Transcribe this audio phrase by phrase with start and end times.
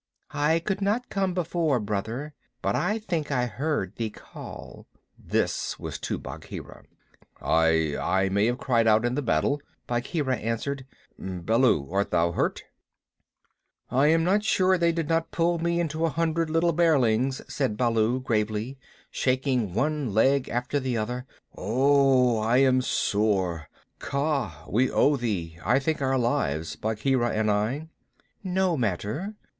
[0.33, 5.99] "I could not come before, Brother, but I think I heard thee call" this was
[5.99, 6.85] to Bagheera.
[7.39, 10.87] "I I may have cried out in the battle," Bagheera answered.
[11.19, 12.63] "Baloo, art thou hurt?
[13.91, 17.43] "I am not sure that they did not pull me into a hundred little bearlings,"
[17.47, 18.79] said Baloo, gravely
[19.11, 21.27] shaking one leg after the other.
[21.53, 22.37] "Wow!
[22.41, 23.69] I am sore.
[23.99, 27.87] Kaa, we owe thee, I think, our lives Bagheera and I."
[28.43, 29.35] "No matter.